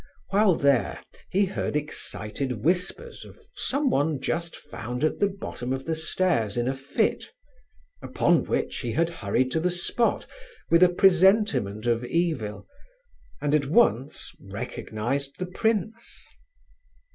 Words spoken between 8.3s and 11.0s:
which he had hurried to the spot, with a